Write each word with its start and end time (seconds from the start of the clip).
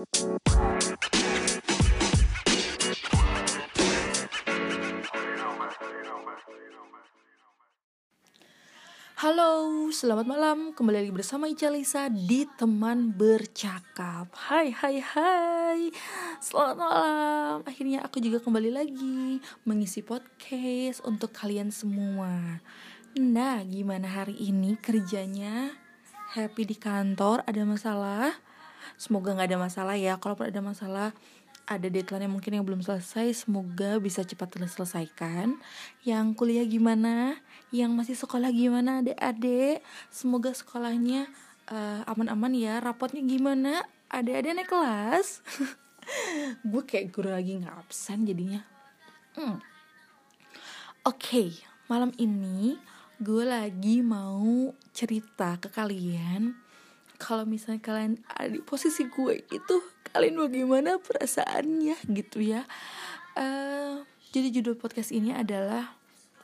Halo, 0.00 0.16
selamat 9.92 10.24
malam. 10.24 10.72
Kembali 10.72 11.04
lagi 11.04 11.12
bersama 11.12 11.52
Ica 11.52 11.68
Lisa 11.68 12.08
di 12.08 12.48
Teman 12.56 13.12
Bercakap. 13.12 14.32
Hai, 14.48 14.72
hai, 14.72 15.04
hai. 15.04 15.92
Selamat 16.40 16.76
malam. 16.80 17.56
Akhirnya 17.68 18.00
aku 18.00 18.24
juga 18.24 18.40
kembali 18.40 18.72
lagi 18.72 19.44
mengisi 19.68 20.00
podcast 20.00 21.04
untuk 21.04 21.36
kalian 21.36 21.68
semua. 21.68 22.64
Nah, 23.20 23.60
gimana 23.68 24.08
hari 24.08 24.40
ini 24.48 24.80
kerjanya? 24.80 25.76
Happy 26.32 26.64
di 26.64 26.80
kantor? 26.80 27.44
Ada 27.44 27.68
masalah? 27.68 28.49
Semoga 28.96 29.36
nggak 29.36 29.48
ada 29.52 29.58
masalah 29.58 29.96
ya. 29.98 30.16
Kalaupun 30.16 30.48
ada 30.48 30.60
masalah, 30.64 31.08
ada 31.68 31.86
deadline 31.86 32.26
yang 32.26 32.34
mungkin 32.34 32.52
yang 32.56 32.64
belum 32.66 32.82
selesai 32.82 33.46
semoga 33.46 34.00
bisa 34.02 34.26
cepat 34.26 34.58
terselesaikan. 34.58 35.58
Yang 36.02 36.26
kuliah 36.34 36.66
gimana? 36.66 37.38
Yang 37.70 37.90
masih 37.94 38.16
sekolah 38.18 38.50
gimana 38.50 39.04
adik-adik? 39.04 39.84
Semoga 40.10 40.50
sekolahnya 40.50 41.30
uh, 41.70 42.02
aman-aman 42.10 42.56
ya. 42.56 42.82
Rapotnya 42.82 43.22
gimana? 43.22 43.86
Adik-adik 44.10 44.56
naik 44.56 44.70
kelas. 44.70 45.44
Gue 46.70 46.82
kayak 46.82 47.14
guru 47.14 47.30
lagi 47.30 47.60
nggak 47.60 47.76
absen 47.86 48.26
jadinya. 48.26 48.80
Hmm. 49.30 49.62
oke 51.06 51.22
okay, 51.22 51.48
malam 51.86 52.10
ini 52.18 52.74
gue 53.22 53.46
lagi 53.46 54.02
mau 54.02 54.74
cerita 54.90 55.54
ke 55.62 55.70
kalian 55.70 56.50
kalau 57.20 57.44
misalnya 57.44 57.84
kalian 57.84 58.16
ada 58.32 58.48
di 58.48 58.64
posisi 58.64 59.04
gue 59.04 59.44
itu 59.52 59.76
kalian 60.10 60.40
bagaimana 60.40 60.96
perasaannya 60.96 62.00
gitu 62.08 62.40
ya? 62.40 62.64
Uh, 63.36 64.02
jadi 64.32 64.48
judul 64.58 64.80
podcast 64.80 65.12
ini 65.12 65.36
adalah 65.36 65.92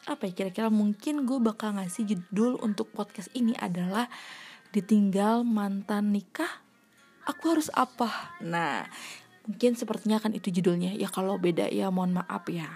apa 0.07 0.31
ya 0.31 0.33
kira-kira 0.37 0.71
mungkin 0.71 1.27
gue 1.27 1.41
bakal 1.43 1.75
ngasih 1.75 2.07
judul 2.07 2.63
untuk 2.63 2.93
podcast 2.95 3.27
ini 3.35 3.59
adalah 3.59 4.07
ditinggal 4.71 5.43
mantan 5.43 6.15
nikah 6.15 6.63
aku 7.27 7.59
harus 7.59 7.73
apa? 7.75 8.37
Nah 8.45 8.87
mungkin 9.49 9.75
sepertinya 9.75 10.23
kan 10.23 10.37
itu 10.37 10.53
judulnya. 10.55 10.95
Ya 10.95 11.11
kalau 11.11 11.41
beda 11.41 11.67
ya 11.73 11.91
mohon 11.91 12.21
maaf 12.21 12.47
ya. 12.53 12.69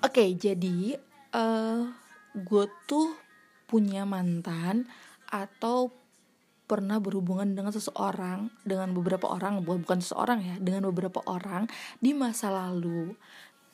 Oke 0.00 0.24
okay, 0.24 0.28
jadi 0.34 0.96
uh, 1.36 1.92
gue 2.34 2.64
tuh 2.88 3.14
punya 3.70 4.02
mantan 4.02 4.90
atau 5.30 5.99
pernah 6.70 7.02
berhubungan 7.02 7.50
dengan 7.58 7.74
seseorang, 7.74 8.54
dengan 8.62 8.94
beberapa 8.94 9.26
orang, 9.26 9.66
bukan 9.66 9.98
seseorang 9.98 10.38
ya, 10.38 10.54
dengan 10.62 10.86
beberapa 10.94 11.18
orang 11.26 11.66
di 11.98 12.14
masa 12.14 12.54
lalu. 12.54 13.18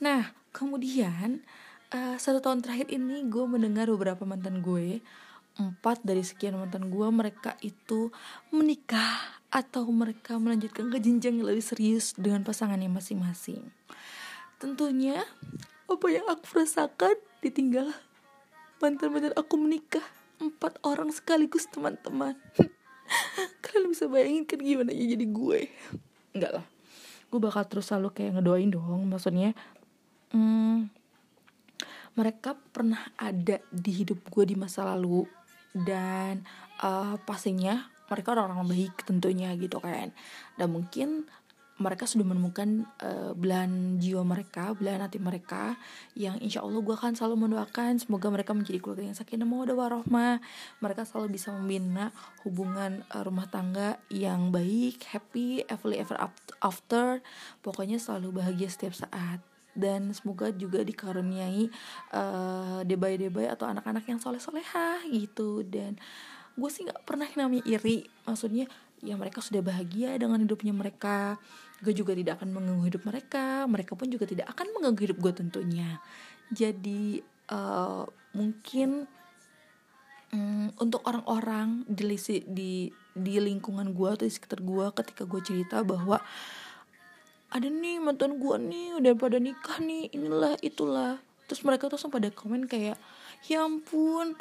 Nah, 0.00 0.32
kemudian 0.56 1.44
uh, 1.92 2.16
satu 2.16 2.40
tahun 2.40 2.64
terakhir 2.64 2.88
ini 2.88 3.28
gue 3.28 3.44
mendengar 3.44 3.92
beberapa 3.92 4.24
mantan 4.24 4.64
gue, 4.64 5.04
empat 5.60 6.00
dari 6.08 6.24
sekian 6.24 6.56
mantan 6.56 6.88
gue, 6.88 7.08
mereka 7.12 7.60
itu 7.60 8.08
menikah 8.48 9.36
atau 9.52 9.84
mereka 9.92 10.40
melanjutkan 10.40 10.88
ke 10.88 10.96
jenjang 10.96 11.36
yang 11.36 11.52
lebih 11.52 11.64
serius 11.64 12.16
dengan 12.16 12.48
pasangannya 12.48 12.88
masing-masing. 12.88 13.68
Tentunya 14.56 15.20
apa 15.84 16.06
yang 16.08 16.24
aku 16.32 16.64
rasakan 16.64 17.20
ditinggal 17.44 17.92
mantan-mantan 18.80 19.36
aku 19.36 19.54
menikah 19.60 20.02
empat 20.36 20.76
orang 20.84 21.08
sekaligus 21.08 21.64
teman-teman 21.72 22.36
kalian 23.64 23.92
bisa 23.92 24.04
bayangin 24.10 24.44
kan 24.48 24.60
gimana 24.60 24.90
ya 24.92 25.04
jadi 25.16 25.26
gue. 25.26 25.60
Enggak 26.36 26.52
lah. 26.60 26.66
Gue 27.26 27.40
bakal 27.42 27.62
terus 27.66 27.88
selalu 27.90 28.12
kayak 28.14 28.38
ngedoain 28.38 28.70
dong. 28.70 29.08
Maksudnya 29.08 29.54
hmm, 30.32 30.90
mereka 32.16 32.54
pernah 32.54 33.02
ada 33.18 33.60
di 33.68 33.92
hidup 33.92 34.26
gue 34.30 34.44
di 34.48 34.56
masa 34.58 34.86
lalu. 34.86 35.26
Dan 35.76 36.40
uh, 36.80 37.20
pastinya 37.28 37.92
mereka 38.08 38.32
orang-orang 38.32 38.70
baik 38.70 39.04
tentunya 39.04 39.52
gitu 39.58 39.82
kan. 39.82 40.14
Dan 40.56 40.72
mungkin 40.72 41.28
mereka 41.76 42.08
sudah 42.08 42.24
menemukan 42.24 42.88
uh, 43.04 43.36
belahan 43.36 44.00
jiwa 44.00 44.24
mereka, 44.24 44.72
belahan 44.72 45.04
hati 45.04 45.20
mereka 45.20 45.76
yang 46.16 46.40
insya 46.40 46.64
Allah 46.64 46.80
gue 46.80 46.94
akan 46.96 47.12
selalu 47.12 47.48
mendoakan 47.48 48.00
semoga 48.00 48.32
mereka 48.32 48.56
menjadi 48.56 48.80
keluarga 48.80 49.04
yang 49.12 49.16
sakinah 49.16 49.44
mawaddah 49.44 49.76
warohmah. 49.76 50.40
Mereka 50.80 51.04
selalu 51.04 51.36
bisa 51.36 51.52
membina 51.52 52.16
hubungan 52.48 53.04
uh, 53.12 53.20
rumah 53.20 53.44
tangga 53.52 54.00
yang 54.08 54.48
baik, 54.48 55.04
happy, 55.12 55.68
happily 55.68 56.00
ever 56.00 56.16
after. 56.64 57.20
Pokoknya 57.60 58.00
selalu 58.00 58.40
bahagia 58.40 58.72
setiap 58.72 58.96
saat 58.96 59.44
dan 59.76 60.10
semoga 60.16 60.48
juga 60.56 60.80
dikaruniai 60.80 61.68
uh, 62.16 62.80
debai-debai 62.88 63.52
atau 63.52 63.68
anak-anak 63.68 64.08
yang 64.08 64.16
soleh-solehah 64.16 65.04
gitu 65.12 65.60
dan 65.68 66.00
gue 66.56 66.70
sih 66.72 66.88
nggak 66.88 67.04
pernah 67.04 67.28
namanya 67.36 67.64
iri. 67.68 68.08
Maksudnya 68.24 68.66
ya 69.04 69.14
mereka 69.14 69.44
sudah 69.44 69.60
bahagia 69.60 70.16
dengan 70.16 70.40
hidupnya 70.40 70.72
mereka. 70.72 71.36
Gue 71.84 71.92
juga 71.92 72.16
tidak 72.16 72.40
akan 72.40 72.56
mengganggu 72.56 72.84
hidup 72.88 73.02
mereka. 73.04 73.68
Mereka 73.68 73.92
pun 73.94 74.08
juga 74.08 74.24
tidak 74.24 74.48
akan 74.56 74.66
mengganggu 74.72 75.00
hidup 75.12 75.18
gue 75.20 75.32
tentunya. 75.36 76.00
Jadi 76.48 77.20
uh, 77.52 78.08
mungkin 78.32 79.04
um, 80.32 80.68
untuk 80.80 81.04
orang-orang 81.04 81.84
di 81.86 82.16
di 82.48 82.72
di 83.16 83.34
lingkungan 83.40 83.92
gue 83.92 84.08
atau 84.08 84.24
di 84.24 84.32
sekitar 84.32 84.60
gue 84.64 84.86
ketika 84.96 85.22
gue 85.28 85.40
cerita 85.44 85.84
bahwa 85.84 86.20
ada 87.52 87.68
nih 87.70 88.02
mantan 88.02 88.42
gue 88.42 88.56
nih 88.58 88.98
udah 88.98 89.12
pada 89.14 89.38
nikah 89.38 89.78
nih 89.80 90.10
inilah 90.12 90.56
itulah. 90.64 91.20
Terus 91.46 91.62
mereka 91.62 91.86
tuh 91.86 92.00
pada 92.10 92.32
komen 92.32 92.66
kayak 92.66 92.98
ya 93.46 93.62
ampun 93.62 94.34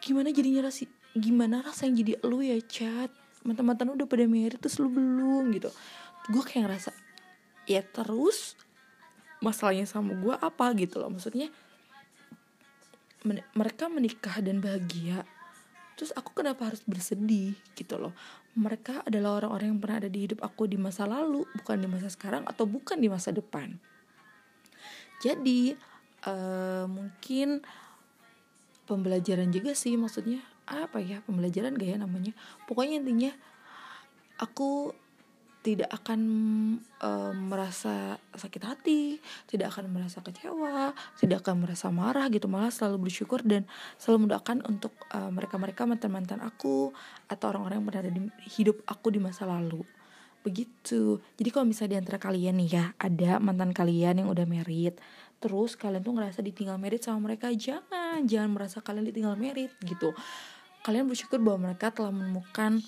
gimana 0.00 0.30
jadinya 0.30 0.70
rasi 0.70 0.86
gimana 1.16 1.64
rasanya 1.64 2.04
jadi 2.04 2.12
lu 2.26 2.44
ya 2.44 2.58
chat? 2.66 3.10
Mantan-mantan 3.46 3.94
udah 3.94 4.04
pada 4.04 4.28
married 4.28 4.60
terus 4.60 4.76
lu 4.82 4.92
belum 4.92 5.54
gitu. 5.56 5.70
Gue 6.28 6.42
kayak 6.44 6.68
ngerasa 6.68 6.90
ya 7.68 7.84
terus 7.84 8.58
masalahnya 9.38 9.86
sama 9.86 10.16
gue 10.18 10.34
apa 10.34 10.74
gitu 10.76 11.00
loh. 11.00 11.08
Maksudnya 11.12 11.48
men 13.26 13.42
mereka 13.56 13.90
menikah 13.90 14.38
dan 14.38 14.62
bahagia 14.62 15.26
terus 15.98 16.14
aku 16.14 16.30
kenapa 16.30 16.70
harus 16.70 16.82
bersedih 16.86 17.58
gitu 17.74 17.98
loh. 17.98 18.14
Mereka 18.54 19.06
adalah 19.06 19.42
orang-orang 19.42 19.74
yang 19.74 19.80
pernah 19.82 19.98
ada 20.06 20.10
di 20.10 20.30
hidup 20.30 20.42
aku 20.46 20.70
di 20.70 20.78
masa 20.78 21.06
lalu 21.06 21.42
bukan 21.58 21.78
di 21.78 21.88
masa 21.90 22.06
sekarang 22.10 22.46
atau 22.46 22.66
bukan 22.66 22.98
di 22.98 23.10
masa 23.10 23.34
depan. 23.34 23.74
Jadi 25.18 25.74
uh, 26.26 26.86
mungkin 26.86 27.62
pembelajaran 28.86 29.50
juga 29.50 29.74
sih 29.74 29.98
maksudnya 29.98 30.38
apa 30.68 31.00
ya 31.00 31.24
pembelajaran 31.24 31.74
gak 31.76 31.88
ya 31.88 31.98
namanya 31.98 32.32
pokoknya 32.68 33.00
intinya 33.00 33.32
aku 34.38 34.92
tidak 35.68 35.90
akan 35.90 36.20
uh, 37.02 37.34
merasa 37.34 38.16
sakit 38.32 38.62
hati, 38.62 39.18
tidak 39.50 39.74
akan 39.74 39.90
merasa 39.90 40.22
kecewa, 40.22 40.94
tidak 41.18 41.44
akan 41.44 41.66
merasa 41.66 41.90
marah 41.90 42.30
gitu, 42.30 42.46
malah 42.46 42.70
selalu 42.70 43.10
bersyukur 43.10 43.42
dan 43.42 43.66
selalu 43.98 44.30
mendoakan 44.30 44.64
untuk 44.64 44.94
uh, 45.12 45.28
mereka-mereka 45.28 45.84
mantan-mantan 45.84 46.40
aku 46.40 46.94
atau 47.28 47.46
orang-orang 47.52 47.82
yang 47.82 47.88
berada 47.90 48.08
di 48.08 48.22
hidup 48.56 48.80
aku 48.86 49.12
di 49.12 49.20
masa 49.20 49.44
lalu. 49.44 49.82
Begitu. 50.46 51.18
Jadi 51.36 51.48
kalau 51.50 51.66
misalnya 51.66 51.98
di 51.98 52.00
antara 52.06 52.18
kalian 52.22 52.54
nih 52.62 52.70
ya, 52.70 52.84
ada 52.96 53.42
mantan 53.42 53.74
kalian 53.74 54.24
yang 54.24 54.28
udah 54.30 54.46
merit, 54.46 54.96
terus 55.42 55.74
kalian 55.74 56.00
tuh 56.00 56.14
ngerasa 56.16 56.40
ditinggal 56.40 56.78
merit 56.78 57.02
sama 57.02 57.28
mereka, 57.28 57.50
jangan, 57.52 58.24
jangan 58.24 58.50
merasa 58.54 58.78
kalian 58.80 59.10
ditinggal 59.10 59.34
merit 59.34 59.74
gitu. 59.82 60.14
Kalian 60.88 61.04
bersyukur 61.04 61.36
bahwa 61.44 61.68
mereka 61.68 61.92
telah 61.92 62.08
menemukan 62.08 62.80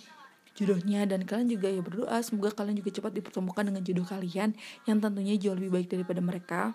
jodohnya 0.56 1.04
dan 1.04 1.20
kalian 1.28 1.52
juga 1.52 1.68
ya 1.68 1.84
berdoa. 1.84 2.16
Semoga 2.24 2.48
kalian 2.56 2.80
juga 2.80 2.96
cepat 2.96 3.12
dipertemukan 3.12 3.60
dengan 3.60 3.84
jodoh 3.84 4.08
kalian 4.08 4.56
yang 4.88 5.04
tentunya 5.04 5.36
jauh 5.36 5.52
lebih 5.52 5.68
baik 5.68 5.92
daripada 5.92 6.24
mereka 6.24 6.72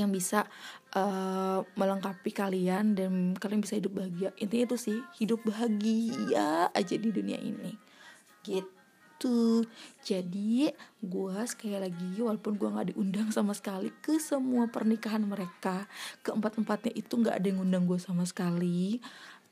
yang 0.00 0.08
bisa 0.08 0.48
uh, 0.96 1.60
melengkapi 1.76 2.32
kalian 2.32 2.96
dan 2.96 3.36
kalian 3.36 3.60
bisa 3.60 3.76
hidup 3.76 4.00
bahagia. 4.00 4.32
Intinya 4.40 4.64
itu 4.72 4.76
sih 4.80 4.98
hidup 5.20 5.44
bahagia 5.44 6.72
aja 6.72 6.94
di 6.96 7.12
dunia 7.12 7.36
ini. 7.36 7.76
Gitu. 8.40 9.60
Jadi 10.00 10.72
gue 11.04 11.36
sekali 11.44 11.76
lagi 11.76 12.16
walaupun 12.16 12.56
gue 12.56 12.68
nggak 12.72 12.88
diundang 12.96 13.28
sama 13.28 13.52
sekali 13.52 13.92
ke 14.00 14.16
semua 14.16 14.72
pernikahan 14.72 15.20
mereka 15.20 15.84
keempat 16.24 16.64
empatnya 16.64 16.96
itu 16.96 17.12
nggak 17.20 17.44
ada 17.44 17.46
yang 17.52 17.60
undang 17.60 17.84
gue 17.84 18.00
sama 18.00 18.24
sekali 18.24 19.04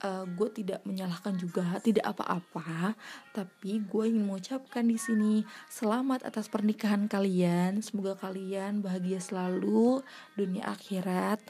uh, 0.02 0.24
gue 0.26 0.48
tidak 0.50 0.82
menyalahkan 0.84 1.38
juga 1.38 1.78
tidak 1.80 2.04
apa-apa 2.12 2.98
tapi 3.30 3.80
gue 3.80 4.04
ingin 4.10 4.26
mengucapkan 4.26 4.84
di 4.84 4.98
sini 4.98 5.46
selamat 5.70 6.26
atas 6.26 6.50
pernikahan 6.50 7.06
kalian. 7.06 7.80
Semoga 7.80 8.18
kalian 8.18 8.82
bahagia 8.82 9.22
selalu 9.22 10.02
dunia 10.36 10.68
akhirat 10.68 11.40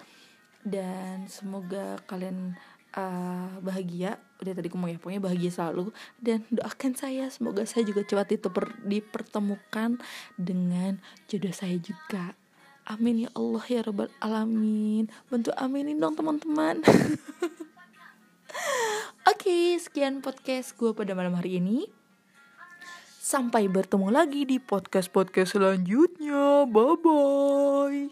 dan 0.62 1.26
semoga 1.26 1.98
kalian 2.06 2.54
uh, 2.94 3.58
bahagia. 3.64 4.20
Udah 4.38 4.52
tadi 4.54 4.68
ngomong 4.70 4.90
ya 4.94 4.98
pokoknya 5.00 5.22
bahagia 5.22 5.50
selalu. 5.50 5.90
Dan 6.20 6.46
doakan 6.52 6.92
saya 6.94 7.24
semoga 7.32 7.66
saya 7.66 7.82
juga 7.88 8.06
cepat 8.06 8.36
diper, 8.36 8.66
dipertemukan 8.86 9.98
dengan 10.38 11.00
jodoh 11.26 11.54
saya 11.54 11.76
juga. 11.80 12.36
Amin 12.82 13.26
ya 13.26 13.30
Allah 13.38 13.64
ya 13.66 13.80
rabbal 13.86 14.10
alamin. 14.18 15.06
Bantu 15.30 15.54
aminin 15.54 16.02
dong 16.02 16.18
teman-teman 16.18 16.82
Oke, 19.30 19.78
sekian 19.78 20.18
podcast 20.20 20.74
gue 20.76 20.92
pada 20.92 21.14
malam 21.14 21.34
hari 21.38 21.62
ini. 21.62 21.86
Sampai 23.22 23.70
bertemu 23.70 24.10
lagi 24.10 24.42
di 24.42 24.58
podcast-podcast 24.58 25.54
selanjutnya. 25.54 26.66
Bye-bye. 26.66 28.10